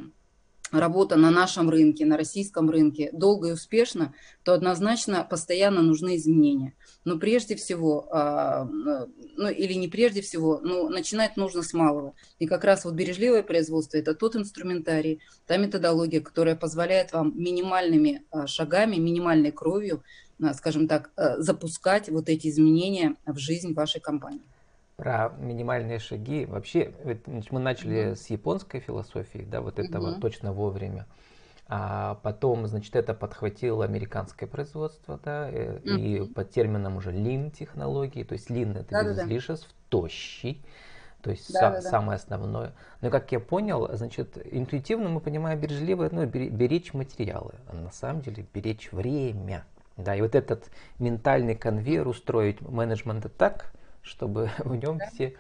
работа 0.73 1.17
на 1.17 1.31
нашем 1.31 1.71
рынке, 1.71 2.05
на 2.05 2.17
российском 2.17 2.71
рынке 2.71 3.11
долго 3.13 3.49
и 3.49 3.53
успешно, 3.53 4.15
то 4.43 4.55
однозначно 4.55 5.27
постоянно 5.29 5.83
нужны 5.83 6.17
изменения. 6.17 6.75
Но 7.05 7.19
прежде 7.19 7.55
всего, 7.55 8.09
а, 8.11 8.65
ну 8.65 9.49
или 9.49 9.75
не 9.75 9.89
прежде 9.89 10.21
всего, 10.23 10.61
но 10.63 10.89
начинать 10.89 11.37
нужно 11.37 11.63
с 11.63 11.73
малого. 11.73 12.15
И 12.39 12.47
как 12.47 12.65
раз 12.65 12.85
вот 12.85 12.95
бережливое 12.95 13.43
производство– 13.43 13.97
это 13.99 14.15
тот 14.15 14.37
инструментарий, 14.37 15.21
та 15.47 15.57
методология, 15.57 16.21
которая 16.21 16.57
позволяет 16.57 17.13
вам 17.13 17.33
минимальными 17.37 18.23
а, 18.31 18.47
шагами, 18.47 18.97
минимальной 18.97 19.53
кровью, 19.53 20.03
а, 20.43 20.55
скажем 20.55 20.89
так, 20.89 21.11
запускать 21.39 22.09
вот 22.09 22.29
эти 22.29 22.49
изменения 22.49 23.17
в 23.27 23.39
жизнь 23.39 23.75
вашей 23.75 24.01
компании. 24.01 24.43
Про 24.97 25.35
минимальные 25.39 25.99
шаги. 25.99 26.47
Вообще, 26.47 26.93
мы 27.51 27.59
начали 27.59 28.11
mm-hmm. 28.11 28.17
с 28.17 28.31
японской 28.31 28.79
философии, 28.79 29.47
да, 29.51 29.61
вот 29.61 29.79
этого 29.79 30.15
mm-hmm. 30.15 30.21
точно 30.21 30.53
вовремя. 30.53 31.07
А 31.67 32.17
потом, 32.23 32.67
значит, 32.67 32.95
это 32.95 33.15
подхватило 33.15 33.85
американское 33.85 34.49
производство, 34.49 35.19
да, 35.25 35.51
mm-hmm. 35.51 35.99
и 35.99 36.33
под 36.33 36.51
термином 36.51 36.99
уже 36.99 37.11
lean 37.11 37.51
технологии, 37.51 38.23
то 38.23 38.35
есть 38.35 38.51
lean 38.51 38.79
это 38.79 38.91
да, 38.91 39.03
без 39.03 39.19
излишеств, 39.19 39.75
тощий, 39.89 40.63
то 41.23 41.31
есть 41.31 41.51
да, 41.53 41.59
са- 41.59 41.73
да, 41.73 41.81
да. 41.81 41.91
самое 41.91 42.17
основное. 42.17 42.75
Но 43.01 43.11
как 43.11 43.33
я 43.33 43.41
понял, 43.41 43.89
значит, 43.97 44.39
интуитивно 44.45 45.09
мы 45.09 45.21
понимаем 45.21 45.59
бережливо, 45.59 46.09
ну, 46.13 46.27
беречь 46.27 46.93
материалы, 46.93 47.55
а 47.67 47.75
на 47.75 47.91
самом 47.91 48.21
деле 48.21 48.47
беречь 48.53 48.93
время. 48.93 49.65
Да, 49.97 50.15
и 50.15 50.21
вот 50.21 50.35
этот 50.35 50.71
ментальный 50.99 51.55
конвейер 51.55 52.07
устроить 52.07 52.61
менеджмента 52.61 53.29
так, 53.29 53.73
чтобы 54.05 54.51
в 54.59 54.77
нем 54.77 54.99
да. 54.99 55.09
все 55.11 55.35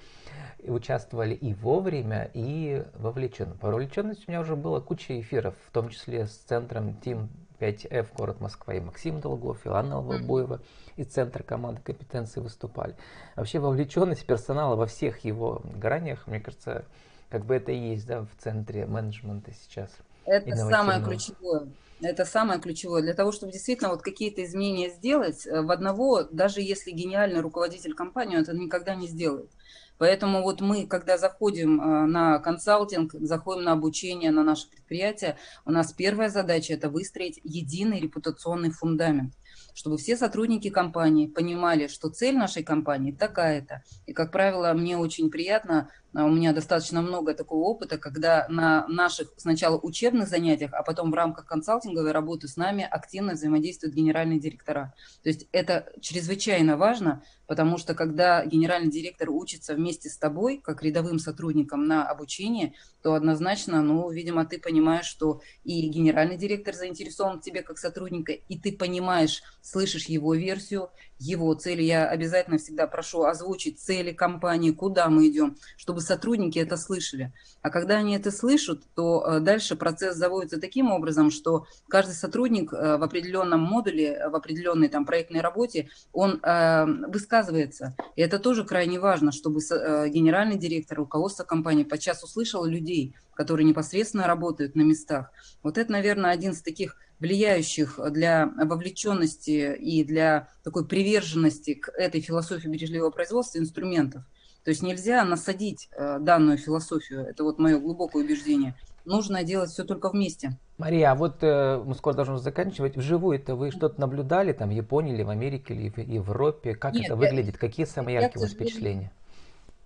участвовали 0.66 1.34
и 1.34 1.54
вовремя, 1.54 2.30
и 2.34 2.84
вовлеченно. 2.94 3.54
По 3.54 3.68
вовлеченности 3.68 4.24
у 4.26 4.30
меня 4.30 4.40
уже 4.40 4.56
было 4.56 4.80
куча 4.80 5.20
эфиров, 5.20 5.54
в 5.68 5.72
том 5.72 5.90
числе 5.90 6.26
с 6.26 6.32
центром 6.32 6.96
Team 7.04 7.28
5F, 7.60 8.08
город 8.16 8.40
Москва, 8.40 8.74
и 8.74 8.80
Максим 8.80 9.20
Долгов, 9.20 9.64
и 9.64 9.68
Анна 9.68 10.00
Лобоева 10.00 10.60
из 10.96 11.06
Центра 11.06 11.42
команды 11.42 11.80
компетенции 11.82 12.40
выступали. 12.40 12.96
Вообще 13.36 13.58
вовлеченность 13.58 14.26
персонала 14.26 14.74
во 14.74 14.86
всех 14.86 15.24
его 15.24 15.62
гранях, 15.76 16.26
мне 16.26 16.40
кажется, 16.40 16.84
как 17.28 17.44
бы 17.44 17.54
это 17.54 17.72
и 17.72 17.76
есть 17.76 18.06
да, 18.06 18.22
в 18.22 18.42
центре 18.42 18.86
менеджмента 18.86 19.52
сейчас. 19.52 19.90
Это 20.24 20.56
самое 20.56 21.02
ключевое. 21.02 21.68
Это 22.00 22.24
самое 22.24 22.60
ключевое. 22.60 23.02
Для 23.02 23.14
того, 23.14 23.32
чтобы 23.32 23.52
действительно 23.52 23.90
вот 23.90 24.02
какие-то 24.02 24.44
изменения 24.44 24.90
сделать, 24.90 25.46
э, 25.46 25.60
в 25.62 25.70
одного, 25.70 26.24
даже 26.24 26.60
если 26.60 26.90
гениальный 26.90 27.40
руководитель 27.40 27.94
компании, 27.94 28.36
он 28.36 28.42
это 28.42 28.52
никогда 28.52 28.94
не 28.94 29.06
сделает. 29.06 29.50
Поэтому 29.96 30.42
вот 30.42 30.60
мы, 30.60 30.86
когда 30.86 31.18
заходим 31.18 31.80
э, 31.80 32.06
на 32.06 32.38
консалтинг, 32.40 33.12
заходим 33.14 33.64
на 33.64 33.72
обучение 33.72 34.32
на 34.32 34.42
наше 34.42 34.68
предприятие, 34.68 35.38
у 35.64 35.70
нас 35.70 35.92
первая 35.92 36.28
задача– 36.28 36.74
это 36.74 36.90
выстроить 36.90 37.40
единый 37.44 38.00
репутационный 38.00 38.70
фундамент 38.70 39.34
чтобы 39.74 39.98
все 39.98 40.16
сотрудники 40.16 40.70
компании 40.70 41.26
понимали, 41.26 41.88
что 41.88 42.08
цель 42.08 42.36
нашей 42.36 42.62
компании 42.62 43.12
такая-то. 43.12 43.82
И, 44.06 44.12
как 44.12 44.30
правило, 44.30 44.72
мне 44.72 44.96
очень 44.96 45.30
приятно 45.30 45.90
у 46.22 46.28
меня 46.28 46.52
достаточно 46.52 47.02
много 47.02 47.34
такого 47.34 47.64
опыта, 47.64 47.98
когда 47.98 48.46
на 48.48 48.86
наших 48.86 49.32
сначала 49.36 49.78
учебных 49.78 50.28
занятиях, 50.28 50.72
а 50.72 50.82
потом 50.84 51.10
в 51.10 51.14
рамках 51.14 51.46
консалтинговой 51.46 52.12
работы 52.12 52.46
с 52.46 52.56
нами 52.56 52.86
активно 52.88 53.32
взаимодействуют 53.32 53.96
генеральные 53.96 54.38
директора. 54.38 54.94
То 55.24 55.28
есть 55.28 55.48
это 55.50 55.92
чрезвычайно 56.00 56.76
важно, 56.76 57.24
потому 57.46 57.78
что 57.78 57.94
когда 57.94 58.44
генеральный 58.46 58.90
директор 58.90 59.28
учится 59.30 59.74
вместе 59.74 60.08
с 60.08 60.16
тобой, 60.16 60.60
как 60.62 60.82
рядовым 60.82 61.18
сотрудником 61.18 61.86
на 61.86 62.08
обучение, 62.08 62.74
то 63.02 63.14
однозначно, 63.14 63.82
ну, 63.82 64.08
видимо, 64.10 64.46
ты 64.46 64.58
понимаешь, 64.60 65.06
что 65.06 65.42
и 65.64 65.88
генеральный 65.88 66.36
директор 66.36 66.74
заинтересован 66.74 67.40
в 67.40 67.42
тебе 67.42 67.62
как 67.62 67.78
сотрудника, 67.78 68.32
и 68.32 68.58
ты 68.58 68.72
понимаешь, 68.72 69.42
слышишь 69.62 70.06
его 70.06 70.34
версию, 70.34 70.90
его 71.18 71.52
цели. 71.54 71.82
Я 71.82 72.08
обязательно 72.08 72.58
всегда 72.58 72.86
прошу 72.86 73.24
озвучить 73.24 73.80
цели 73.80 74.12
компании, 74.12 74.70
куда 74.70 75.08
мы 75.08 75.28
идем, 75.28 75.56
чтобы 75.76 76.00
сотрудники 76.04 76.58
это 76.58 76.76
слышали. 76.76 77.32
А 77.62 77.70
когда 77.70 77.96
они 77.96 78.14
это 78.14 78.30
слышат, 78.30 78.82
то 78.94 79.24
э, 79.26 79.40
дальше 79.40 79.74
процесс 79.76 80.16
заводится 80.16 80.60
таким 80.60 80.92
образом, 80.92 81.30
что 81.30 81.66
каждый 81.88 82.12
сотрудник 82.12 82.72
э, 82.72 82.96
в 82.96 83.02
определенном 83.02 83.60
модуле, 83.60 84.28
в 84.28 84.34
определенной 84.36 84.88
там 84.88 85.04
проектной 85.04 85.40
работе, 85.40 85.88
он 86.12 86.40
э, 86.42 86.84
высказывается. 87.08 87.96
И 88.16 88.22
это 88.22 88.38
тоже 88.38 88.64
крайне 88.64 89.00
важно, 89.00 89.32
чтобы 89.32 89.60
генеральный 89.60 90.58
директор, 90.58 90.98
руководство 90.98 91.44
компании 91.44 91.84
подчас 91.84 92.22
услышал 92.22 92.64
людей, 92.64 93.16
которые 93.34 93.66
непосредственно 93.66 94.26
работают 94.26 94.74
на 94.74 94.82
местах. 94.82 95.32
Вот 95.62 95.78
это, 95.78 95.90
наверное, 95.90 96.30
один 96.30 96.52
из 96.52 96.62
таких 96.62 96.96
влияющих 97.20 97.98
для 98.10 98.52
вовлеченности 98.56 99.74
и 99.74 100.04
для 100.04 100.48
такой 100.62 100.86
приверженности 100.86 101.74
к 101.74 101.88
этой 101.90 102.20
философии 102.20 102.68
бережливого 102.68 103.10
производства 103.10 103.58
инструментов. 103.58 104.24
То 104.64 104.70
есть 104.70 104.82
нельзя 104.82 105.24
насадить 105.24 105.88
э, 105.92 106.18
данную 106.18 106.56
философию, 106.56 107.20
это 107.20 107.44
вот 107.44 107.58
мое 107.58 107.78
глубокое 107.78 108.24
убеждение. 108.24 108.74
Нужно 109.04 109.44
делать 109.44 109.70
все 109.70 109.84
только 109.84 110.08
вместе. 110.08 110.58
Мария, 110.78 111.12
а 111.12 111.14
вот 111.14 111.42
э, 111.42 111.82
мы 111.84 111.94
скоро 111.94 112.14
должны 112.14 112.38
заканчивать. 112.38 112.96
Вживую 112.96 113.38
это 113.38 113.54
вы 113.54 113.70
что-то 113.70 114.00
наблюдали 114.00 114.52
там 114.54 114.70
в 114.70 114.72
Японии 114.72 115.12
или 115.12 115.22
в 115.22 115.28
Америке 115.28 115.74
или 115.74 115.90
в 115.90 115.98
Европе? 115.98 116.74
Как 116.74 116.94
Нет, 116.94 117.04
это 117.04 117.16
выглядит? 117.16 117.58
Какие 117.58 117.84
самые 117.84 118.14
яркие 118.14 118.38
у 118.38 118.40
вас 118.40 118.52
впечатления? 118.54 119.12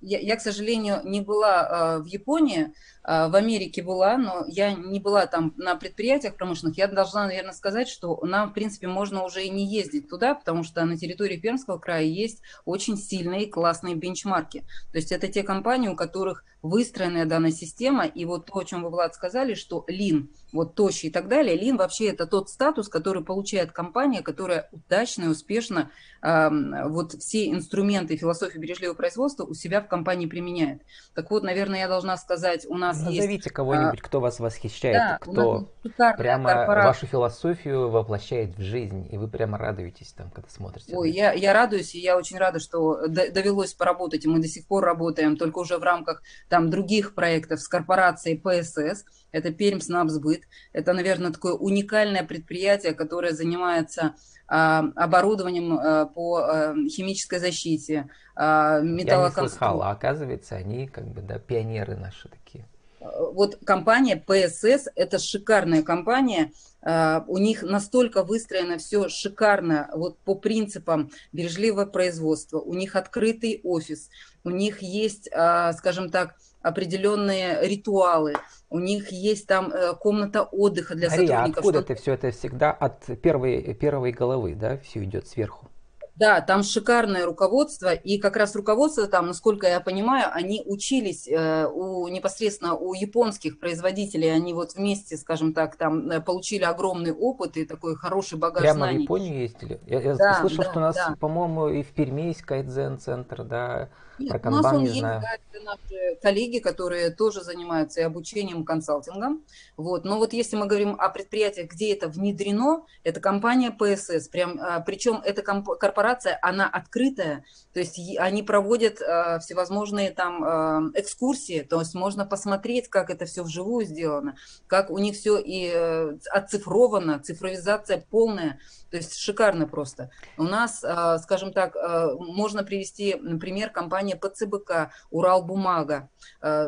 Я, 0.00 0.18
я, 0.20 0.36
к 0.36 0.40
сожалению, 0.40 1.00
не 1.04 1.20
была 1.20 1.98
э, 1.98 2.02
в 2.02 2.06
Японии, 2.06 2.72
э, 3.04 3.28
в 3.28 3.34
Америке 3.34 3.82
была, 3.82 4.16
но 4.16 4.44
я 4.46 4.72
не 4.72 5.00
была 5.00 5.26
там 5.26 5.54
на 5.56 5.74
предприятиях 5.76 6.36
промышленных. 6.36 6.78
Я 6.78 6.86
должна, 6.86 7.26
наверное, 7.26 7.52
сказать, 7.52 7.88
что 7.88 8.18
нам, 8.24 8.50
в 8.50 8.52
принципе, 8.54 8.86
можно 8.86 9.24
уже 9.24 9.44
и 9.44 9.50
не 9.50 9.66
ездить 9.66 10.08
туда, 10.08 10.34
потому 10.34 10.62
что 10.62 10.84
на 10.84 10.96
территории 10.96 11.36
Пермского 11.36 11.78
края 11.78 12.04
есть 12.04 12.42
очень 12.64 12.96
сильные 12.96 13.46
классные 13.46 13.96
бенчмарки. 13.96 14.60
То 14.92 14.98
есть 14.98 15.10
это 15.10 15.26
те 15.28 15.42
компании, 15.42 15.88
у 15.88 15.96
которых 15.96 16.44
выстроенная 16.62 17.24
данная 17.24 17.52
система, 17.52 18.04
и 18.04 18.24
вот 18.24 18.46
то, 18.46 18.58
о 18.58 18.64
чем 18.64 18.82
вы, 18.82 18.90
Влад, 18.90 19.14
сказали, 19.14 19.54
что 19.54 19.84
лин, 19.86 20.30
вот 20.52 20.74
тощий 20.74 21.08
и 21.08 21.12
так 21.12 21.28
далее, 21.28 21.56
лин 21.56 21.76
вообще 21.76 22.08
это 22.08 22.26
тот 22.26 22.50
статус, 22.50 22.88
который 22.88 23.24
получает 23.24 23.72
компания, 23.72 24.22
которая 24.22 24.68
удачно 24.72 25.24
и 25.24 25.28
успешно 25.28 25.90
э, 26.22 26.48
вот 26.88 27.12
все 27.12 27.50
инструменты 27.50 28.16
философии 28.16 28.58
бережливого 28.58 28.96
производства 28.96 29.44
у 29.44 29.54
себя 29.54 29.80
в 29.80 29.88
компании 29.88 30.26
применяет. 30.26 30.82
Так 31.14 31.30
вот, 31.30 31.44
наверное, 31.44 31.80
я 31.80 31.88
должна 31.88 32.16
сказать, 32.16 32.66
у 32.66 32.74
нас 32.74 32.96
Назовите 32.96 33.16
есть... 33.16 33.26
Назовите 33.28 33.50
кого-нибудь, 33.50 34.00
а, 34.00 34.02
кто 34.02 34.20
вас 34.20 34.40
восхищает, 34.40 34.96
да, 34.96 35.18
кто 35.18 35.72
прямо 36.16 36.50
корпорация. 36.50 36.86
вашу 36.86 37.06
философию 37.06 37.88
воплощает 37.90 38.56
в 38.56 38.62
жизнь, 38.62 39.06
и 39.10 39.16
вы 39.16 39.28
прямо 39.28 39.58
радуетесь 39.58 40.12
там, 40.12 40.30
когда 40.30 40.48
смотрите. 40.50 40.96
Ой, 40.96 41.10
я, 41.10 41.32
я 41.32 41.52
радуюсь, 41.52 41.94
и 41.94 42.00
я 42.00 42.16
очень 42.16 42.38
рада, 42.38 42.58
что 42.58 43.06
довелось 43.06 43.74
поработать, 43.74 44.24
и 44.24 44.28
мы 44.28 44.40
до 44.40 44.48
сих 44.48 44.66
пор 44.66 44.84
работаем, 44.84 45.36
только 45.36 45.58
уже 45.58 45.78
в 45.78 45.82
рамках 45.82 46.22
там 46.48 46.70
других 46.70 47.14
проектов 47.14 47.60
с 47.60 47.68
корпорацией 47.68 48.38
ПСС, 48.38 49.04
это 49.32 49.52
Пермь 49.52 49.80
Снабсбыт. 49.80 50.42
Это, 50.72 50.92
наверное, 50.92 51.32
такое 51.32 51.52
уникальное 51.52 52.24
предприятие, 52.24 52.94
которое 52.94 53.32
занимается 53.32 54.14
а, 54.46 54.84
оборудованием 54.96 55.78
а, 55.78 56.06
по 56.06 56.38
а, 56.38 56.74
химической 56.88 57.38
защите, 57.38 58.08
металлоконструкции. 58.34 59.08
Я 59.08 59.42
не 59.42 59.48
слыхал, 59.48 59.82
а 59.82 59.90
оказывается, 59.90 60.56
они 60.56 60.86
как 60.86 61.06
бы, 61.08 61.20
да, 61.22 61.38
пионеры 61.38 61.96
наши 61.96 62.28
такие. 62.28 62.64
Вот 63.00 63.58
компания 63.64 64.16
ПСС– 64.16 64.88
это 64.94 65.18
шикарная 65.18 65.82
компания, 65.82 66.52
у 66.82 67.38
них 67.38 67.62
настолько 67.62 68.22
выстроено 68.22 68.78
все 68.78 69.08
шикарно, 69.08 69.90
вот 69.92 70.18
по 70.20 70.34
принципам 70.34 71.10
бережливого 71.32 71.86
производства, 71.86 72.58
у 72.58 72.74
них 72.74 72.96
открытый 72.96 73.60
офис, 73.64 74.10
у 74.44 74.50
них 74.50 74.80
есть, 74.80 75.28
скажем 75.28 76.10
так, 76.10 76.36
определенные 76.62 77.66
ритуалы, 77.66 78.34
у 78.70 78.78
них 78.78 79.10
есть 79.10 79.46
там 79.46 79.70
э, 79.72 79.94
комната 79.94 80.42
отдыха 80.42 80.94
для 80.94 81.08
Мария, 81.08 81.26
сотрудников. 81.26 81.58
откуда 81.58 81.82
что... 81.82 81.92
это 81.92 82.02
все? 82.02 82.12
Это 82.12 82.30
всегда 82.30 82.72
от 82.72 83.20
первой, 83.20 83.74
первой 83.74 84.12
головы, 84.12 84.54
да, 84.54 84.78
все 84.78 85.04
идет 85.04 85.26
сверху? 85.26 85.68
Да, 86.18 86.40
там 86.40 86.64
шикарное 86.64 87.24
руководство, 87.24 87.92
и 87.92 88.18
как 88.18 88.36
раз 88.36 88.56
руководство 88.56 89.06
там, 89.06 89.28
насколько 89.28 89.68
я 89.68 89.78
понимаю, 89.78 90.26
они 90.32 90.62
учились 90.66 91.28
э, 91.28 91.66
у 91.66 92.08
непосредственно 92.08 92.74
у 92.74 92.92
японских 92.92 93.60
производителей, 93.60 94.34
они 94.34 94.52
вот 94.52 94.74
вместе, 94.74 95.16
скажем 95.16 95.52
так, 95.52 95.76
там 95.76 96.10
э, 96.10 96.20
получили 96.20 96.64
огромный 96.64 97.12
опыт 97.12 97.56
и 97.56 97.64
такой 97.64 97.94
хороший 97.94 98.36
багаж 98.36 98.62
Прямо 98.62 98.78
знаний. 98.78 98.98
в 98.98 99.02
Японию 99.02 99.42
ездили? 99.42 99.80
Я, 99.86 100.00
я 100.00 100.16
да, 100.16 100.40
слышал, 100.40 100.58
да, 100.58 100.64
что 100.64 100.78
у 100.78 100.82
нас, 100.82 100.96
да. 100.96 101.14
по-моему, 101.20 101.68
и 101.68 101.82
в 101.84 101.88
Перми 101.92 102.22
есть 102.22 102.42
кайдзен-центр, 102.42 103.44
да, 103.44 103.88
нет, 104.18 104.30
Про 104.30 104.38
канбан 104.38 104.60
у 104.60 104.62
нас 104.62 104.72
он 104.74 104.80
не 104.80 104.86
есть, 104.86 104.98
знаю. 104.98 105.20
Да, 105.20 105.28
это 105.34 105.64
наши 105.64 106.16
коллеги, 106.22 106.58
которые 106.58 107.10
тоже 107.10 107.42
занимаются 107.42 108.00
и 108.00 108.04
обучением, 108.04 108.62
и 108.62 108.64
консалтингом. 108.64 109.44
Вот. 109.76 110.04
Но 110.04 110.18
вот 110.18 110.32
если 110.32 110.56
мы 110.56 110.66
говорим 110.66 110.96
о 110.98 111.08
предприятиях, 111.08 111.70
где 111.70 111.92
это 111.92 112.08
внедрено, 112.08 112.84
это 113.04 113.20
компания 113.20 113.70
ПСС. 113.70 114.28
Прям, 114.28 114.58
а, 114.60 114.80
причем 114.80 115.20
эта 115.24 115.42
корпорация, 115.42 116.38
она 116.42 116.68
открытая, 116.68 117.44
то 117.72 117.80
есть 117.80 117.98
они 118.18 118.42
проводят 118.42 119.00
а, 119.00 119.38
всевозможные 119.38 120.10
там 120.10 120.44
а, 120.44 120.82
экскурсии, 120.94 121.60
то 121.60 121.80
есть 121.80 121.94
можно 121.94 122.24
посмотреть, 122.24 122.88
как 122.88 123.10
это 123.10 123.24
все 123.26 123.42
вживую 123.42 123.86
сделано, 123.86 124.36
как 124.66 124.90
у 124.90 124.98
них 124.98 125.14
все 125.14 125.38
и 125.38 125.70
э, 125.72 126.18
оцифровано, 126.30 127.20
цифровизация 127.20 128.04
полная. 128.10 128.58
То 128.90 128.96
есть 128.96 129.16
шикарно 129.18 129.66
просто. 129.66 130.10
У 130.38 130.44
нас, 130.44 130.78
скажем 131.22 131.52
так, 131.52 131.76
можно 132.18 132.64
привести 132.64 133.14
пример 133.38 133.68
компании 133.68 134.07
ПЦБК, 134.16 134.92
Уралбумага. 135.10 136.10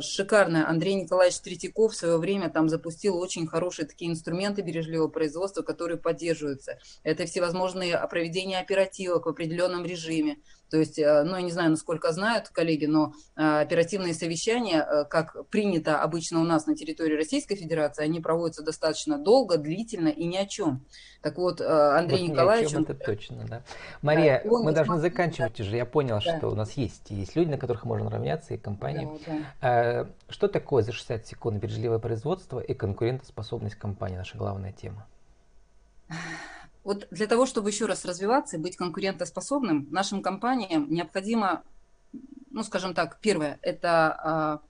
Шикарная. 0.01 0.69
Андрей 0.69 0.95
Николаевич 0.95 1.41
Третьяков 1.41 1.93
в 1.93 1.97
свое 1.97 2.19
время 2.19 2.51
там 2.51 2.69
запустил 2.69 3.17
очень 3.19 3.47
хорошие 3.47 3.87
такие 3.87 4.11
инструменты 4.11 4.63
бережливого 4.63 5.09
производства, 5.09 5.63
которые 5.63 5.99
поддерживаются. 5.99 6.79
Это 7.03 7.27
всевозможные 7.27 7.99
проведения 8.09 8.59
оперативок 8.59 9.27
в 9.27 9.29
определенном 9.29 9.85
режиме. 9.85 10.39
То 10.71 10.79
есть, 10.79 10.99
э, 10.99 11.25
ну, 11.25 11.37
я 11.37 11.43
не 11.43 11.51
знаю, 11.51 11.71
насколько 11.71 12.13
знают 12.13 12.49
коллеги, 12.49 12.87
но 12.87 13.13
э, 13.37 13.61
оперативные 13.61 14.15
совещания, 14.15 14.83
э, 14.83 15.05
как 15.05 15.49
принято 15.49 16.01
обычно 16.01 16.41
у 16.41 16.45
нас 16.45 16.67
на 16.67 16.77
территории 16.77 17.17
Российской 17.17 17.57
Федерации, 17.57 18.05
они 18.05 18.21
проводятся 18.21 18.63
достаточно 18.63 19.19
долго, 19.19 19.59
длительно 19.59 20.09
и 20.09 20.27
ни 20.27 20.37
о 20.37 20.47
чем. 20.47 20.87
Так 21.23 21.37
вот, 21.37 21.61
Андрей 21.61 22.23
вот 22.23 22.31
Николаевич... 22.31 22.73
это 22.73 22.95
точно, 22.95 23.45
да. 23.47 23.63
Мария, 24.01 24.41
да, 24.43 24.51
мы 24.51 24.73
должны 24.73 24.99
заканчивать 24.99 25.59
да. 25.59 25.65
уже. 25.65 25.77
Я 25.77 25.85
понял, 25.85 26.21
да. 26.25 26.39
что 26.39 26.49
у 26.49 26.55
нас 26.55 26.73
есть, 26.73 27.11
есть 27.11 27.37
люди, 27.37 27.51
на 27.51 27.59
которых 27.59 27.85
можно 27.85 28.09
равняться, 28.09 28.55
и 28.55 28.57
компании. 28.57 29.09
Да, 29.27 29.35
да. 29.61 30.07
Что 30.29 30.49
такое 30.49 30.83
за 30.83 30.93
60 30.93 31.27
секунд 31.27 31.61
бережливое 31.61 31.99
производство 31.99 32.59
и 32.61 32.73
конкурентоспособность 32.73 33.75
компании? 33.75 34.17
Наша 34.17 34.39
главная 34.39 34.73
тема. 34.73 35.07
Вот 36.85 37.09
для 37.11 37.27
того, 37.27 37.47
чтобы 37.47 37.71
еще 37.71 37.87
раз 37.87 38.05
развиваться 38.05 38.57
и 38.57 38.61
быть 38.61 38.77
конкурентоспособным, 38.77 39.89
нашим 39.91 40.23
компаниям 40.23 40.91
необходимо, 40.91 41.63
ну, 42.51 42.63
скажем 42.63 42.95
так, 42.95 43.19
первое, 43.21 43.59
это 43.63 44.61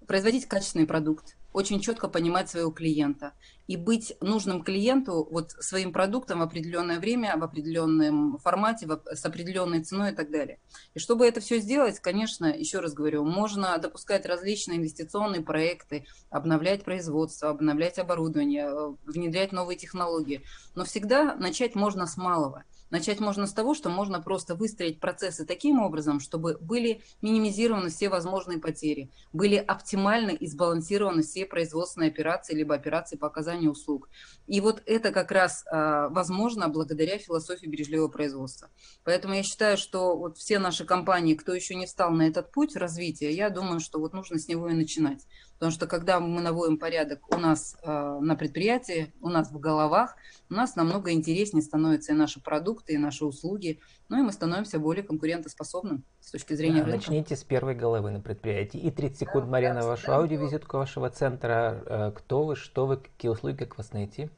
э, 0.00 0.06
производить 0.06 0.46
качественный 0.46 0.86
продукт, 0.86 1.37
очень 1.58 1.80
четко 1.80 2.06
понимать 2.06 2.48
своего 2.48 2.70
клиента 2.70 3.32
и 3.66 3.76
быть 3.76 4.14
нужным 4.20 4.62
клиенту 4.62 5.26
вот 5.28 5.50
своим 5.50 5.92
продуктом 5.92 6.38
в 6.38 6.42
определенное 6.42 7.00
время, 7.00 7.36
в 7.36 7.42
определенном 7.42 8.38
формате, 8.38 8.86
с 9.12 9.24
определенной 9.24 9.82
ценой 9.82 10.12
и 10.12 10.14
так 10.14 10.30
далее. 10.30 10.60
И 10.94 11.00
чтобы 11.00 11.26
это 11.26 11.40
все 11.40 11.58
сделать, 11.58 11.98
конечно, 11.98 12.46
еще 12.46 12.78
раз 12.78 12.94
говорю, 12.94 13.24
можно 13.24 13.76
допускать 13.78 14.24
различные 14.24 14.78
инвестиционные 14.78 15.42
проекты, 15.42 16.06
обновлять 16.30 16.84
производство, 16.84 17.50
обновлять 17.50 17.98
оборудование, 17.98 18.68
э, 18.68 18.94
внедрять 19.04 19.50
новые 19.50 19.76
технологии. 19.76 20.42
Но 20.76 20.84
всегда 20.84 21.34
начать 21.34 21.74
можно 21.74 22.06
с 22.06 22.16
малого– 22.16 22.62
Начать 22.90 23.20
можно 23.20 23.46
с 23.46 23.52
того, 23.52 23.74
что 23.74 23.90
можно 23.90 24.20
просто 24.20 24.54
выстроить 24.54 24.98
процессы 24.98 25.44
таким 25.44 25.80
образом, 25.80 26.20
чтобы 26.20 26.56
были 26.60 27.02
минимизированы 27.20 27.90
все 27.90 28.08
возможные 28.08 28.58
потери, 28.58 29.10
были 29.32 29.56
оптимально 29.56 30.30
и 30.30 30.46
сбалансированы 30.46 31.22
все 31.22 31.44
производственные 31.44 32.08
операции, 32.08 32.54
либо 32.54 32.74
операции 32.74 33.16
по 33.16 33.26
оказанию 33.26 33.72
услуг. 33.72 34.08
И 34.46 34.60
вот 34.60 34.82
это 34.86 35.12
как 35.12 35.30
раз 35.30 35.64
а, 35.70 36.08
возможно 36.08 36.68
благодаря 36.68 37.18
философии 37.18 37.66
бережливого 37.66 38.08
производства. 38.08 38.68
Поэтому 39.04 39.34
я 39.34 39.42
считаю, 39.42 39.76
что 39.76 40.16
вот 40.16 40.38
все 40.38 40.58
наши 40.58 40.84
компании, 40.84 41.34
кто 41.34 41.54
еще 41.54 41.74
не 41.74 41.86
встал 41.86 42.10
на 42.10 42.22
этот 42.22 42.50
путь 42.52 42.74
развития, 42.74 43.30
я 43.32 43.50
думаю, 43.50 43.80
что 43.80 43.98
вот 43.98 44.14
нужно 44.14 44.38
с 44.38 44.48
него 44.48 44.68
и 44.68 44.74
начинать. 44.74 45.26
Потому 45.58 45.72
что 45.72 45.88
когда 45.88 46.20
мы 46.20 46.40
наводим 46.40 46.78
порядок 46.78 47.34
у 47.34 47.38
нас 47.38 47.76
э, 47.82 48.18
на 48.20 48.36
предприятии, 48.36 49.12
у 49.20 49.28
нас 49.28 49.50
в 49.50 49.58
головах, 49.58 50.14
у 50.48 50.54
нас 50.54 50.76
намного 50.76 51.10
интереснее 51.10 51.62
становятся 51.62 52.12
и 52.12 52.14
наши 52.14 52.40
продукты, 52.40 52.77
и 52.86 52.98
наши 52.98 53.24
услуги, 53.24 53.80
ну 54.08 54.18
и 54.18 54.22
мы 54.22 54.32
становимся 54.32 54.78
более 54.78 55.02
конкурентоспособным 55.02 56.04
с 56.20 56.30
точки 56.30 56.54
зрения 56.54 56.80
да, 56.80 56.86
рынка. 56.86 56.98
Начните 56.98 57.36
с 57.36 57.44
первой 57.44 57.74
головы 57.74 58.10
на 58.10 58.20
предприятии. 58.20 58.78
И 58.80 58.90
30 58.90 59.18
секунд, 59.18 59.44
да, 59.46 59.50
Марьяна, 59.50 59.80
да, 59.80 59.86
вашу 59.86 60.06
да, 60.06 60.16
аудиовизитку 60.16 60.76
вашего 60.76 61.10
центра. 61.10 61.82
Э, 61.86 62.12
кто 62.14 62.44
вы, 62.44 62.56
что 62.56 62.86
вы, 62.86 62.98
какие 62.98 63.30
услуги, 63.30 63.56
как 63.56 63.78
вас 63.78 63.92
найти? 63.92 64.30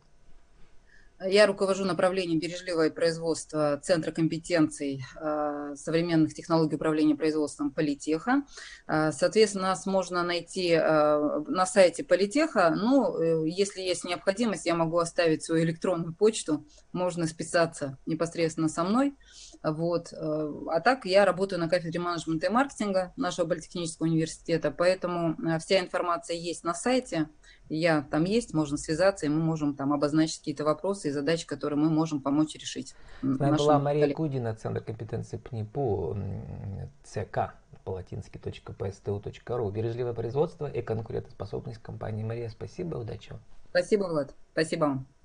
Я 1.22 1.46
руковожу 1.46 1.84
направлением 1.84 2.38
бережливое 2.38 2.90
производство 2.90 3.78
Центра 3.82 4.10
компетенций 4.10 5.04
э, 5.20 5.74
современных 5.76 6.32
технологий 6.32 6.76
управления 6.76 7.14
производством 7.14 7.72
Политеха. 7.72 8.42
Э, 8.88 9.12
соответственно, 9.12 9.68
нас 9.68 9.84
можно 9.84 10.22
найти 10.22 10.70
э, 10.70 10.80
на 11.46 11.66
сайте 11.66 12.04
Политеха. 12.04 12.70
Ну, 12.70 13.44
если 13.44 13.82
есть 13.82 14.04
необходимость, 14.04 14.64
я 14.64 14.74
могу 14.74 14.96
оставить 14.96 15.44
свою 15.44 15.64
электронную 15.64 16.14
почту. 16.14 16.66
Можно 16.92 17.26
списаться 17.26 17.98
непосредственно 18.06 18.70
со 18.70 18.82
мной. 18.82 19.14
Вот. 19.62 20.14
А 20.14 20.80
так 20.80 21.04
я 21.04 21.26
работаю 21.26 21.60
на 21.60 21.68
кафедре 21.68 22.00
менеджмента 22.00 22.46
и 22.46 22.50
маркетинга 22.50 23.12
нашего 23.16 23.46
политехнического 23.46 24.06
университета, 24.06 24.70
поэтому 24.70 25.36
вся 25.58 25.80
информация 25.80 26.36
есть 26.36 26.64
на 26.64 26.72
сайте 26.72 27.28
я 27.76 28.02
там 28.10 28.24
есть, 28.24 28.52
можно 28.52 28.76
связаться, 28.76 29.26
и 29.26 29.28
мы 29.28 29.40
можем 29.40 29.74
там 29.74 29.92
обозначить 29.92 30.38
какие-то 30.38 30.64
вопросы 30.64 31.08
и 31.08 31.10
задачи, 31.10 31.46
которые 31.46 31.78
мы 31.78 31.88
можем 31.88 32.20
помочь 32.20 32.54
решить. 32.54 32.94
С 33.22 33.38
нами 33.38 33.56
была 33.56 33.78
Мария 33.78 34.02
коллег... 34.02 34.16
Кудина, 34.16 34.54
Центр 34.54 34.82
компетенции 34.82 35.36
ПНИПУ, 35.36 36.16
ЦК 37.04 37.54
по-латински 37.84 38.38
.pstu.ru. 38.38 39.72
Бережливое 39.72 40.12
производство 40.12 40.70
и 40.70 40.82
конкурентоспособность 40.82 41.80
компании. 41.82 42.24
Мария, 42.24 42.48
спасибо, 42.48 42.96
удачи 42.96 43.30
вам. 43.30 43.40
Спасибо, 43.70 44.04
Влад. 44.04 44.34
Спасибо 44.52 44.80
вам. 44.80 45.19